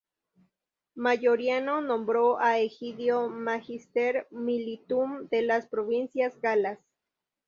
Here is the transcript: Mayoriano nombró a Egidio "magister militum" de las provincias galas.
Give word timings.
Mayoriano 0.95 1.79
nombró 1.81 2.39
a 2.39 2.57
Egidio 2.57 3.29
"magister 3.29 4.25
militum" 4.31 5.27
de 5.29 5.43
las 5.43 5.67
provincias 5.67 6.41
galas. 6.41 6.79